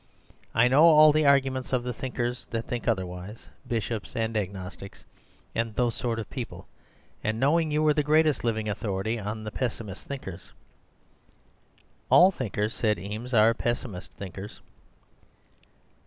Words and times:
I 0.55 0.67
know 0.67 0.85
all 0.85 1.11
the 1.11 1.27
arguments 1.27 1.71
of 1.71 1.83
the 1.83 1.93
thinkers 1.93 2.47
that 2.47 2.65
think 2.65 2.87
otherwise—bishops, 2.87 4.15
and 4.15 4.35
agnostics, 4.35 5.05
and 5.53 5.75
those 5.75 5.93
sort 5.93 6.17
of 6.17 6.27
people. 6.27 6.67
And 7.23 7.39
knowing 7.39 7.69
you 7.69 7.83
were 7.83 7.93
the 7.93 8.01
greatest 8.01 8.43
living 8.43 8.67
authority 8.67 9.19
on 9.19 9.43
the 9.43 9.51
pessimist 9.51 10.07
thinkers—' 10.07 10.53
"'All 12.09 12.31
thinkers,' 12.31 12.73
said 12.73 12.97
Eames, 12.97 13.31
'are 13.31 13.53
pessimist 13.53 14.11
thinkers. 14.13 14.59